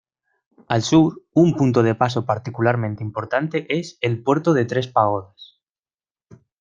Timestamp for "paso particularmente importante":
1.93-3.67